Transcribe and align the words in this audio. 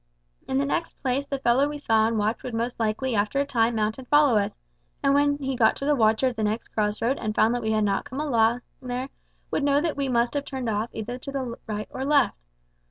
In 0.47 0.57
the 0.57 0.65
next 0.65 0.93
place 1.03 1.27
the 1.27 1.37
fellow 1.37 1.69
we 1.69 1.77
saw 1.77 2.05
on 2.07 2.17
watch 2.17 2.41
would 2.41 2.55
most 2.55 2.79
likely 2.79 3.13
after 3.13 3.39
a 3.39 3.45
time 3.45 3.75
mount 3.75 3.99
and 3.99 4.07
follow 4.07 4.35
us, 4.35 4.57
and 5.03 5.13
when 5.13 5.37
he 5.37 5.55
got 5.55 5.75
to 5.75 5.85
the 5.85 5.93
watcher 5.93 6.29
at 6.29 6.35
the 6.35 6.41
next 6.43 6.69
crossroad 6.69 7.19
and 7.19 7.35
found 7.35 7.53
that 7.53 7.61
we 7.61 7.69
had 7.73 7.83
not 7.83 8.05
come 8.05 8.19
along 8.19 8.61
there 8.81 9.09
would 9.51 9.61
know 9.63 9.79
that 9.79 9.95
we 9.97 10.09
must 10.09 10.33
have 10.33 10.45
turned 10.45 10.69
off 10.69 10.89
either 10.91 11.19
to 11.19 11.31
the 11.31 11.55
right 11.67 11.85
or 11.91 12.03
left. 12.03 12.35